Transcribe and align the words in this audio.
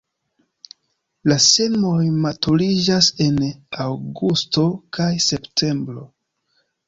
La 1.31 1.35
semoj 1.47 2.05
maturiĝas 2.23 3.09
en 3.27 3.37
aŭgusto 3.85 4.63
kaj 4.99 5.11
septembro. 5.29 6.07